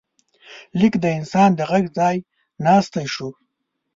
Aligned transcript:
لیک 0.79 0.93
د 1.03 1.05
انسان 1.17 1.49
د 1.55 1.61
غږ 1.71 1.85
ځای 1.97 2.15
ناستی 2.65 3.05
شو. 3.13 3.29